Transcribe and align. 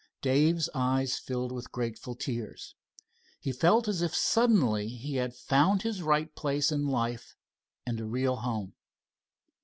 Dave's 0.23 0.67
eyes 0.73 1.19
filled 1.19 1.51
with 1.51 1.71
grateful 1.71 2.15
tears. 2.15 2.73
He 3.39 3.51
felt 3.51 3.87
as 3.87 4.01
if 4.01 4.15
suddenly 4.15 4.87
he 4.87 5.17
had 5.17 5.35
found 5.35 5.83
his 5.83 6.01
right 6.01 6.33
place 6.33 6.71
in 6.71 6.87
life 6.87 7.35
and 7.85 7.99
a 7.99 8.05
real 8.05 8.37
home. 8.37 8.73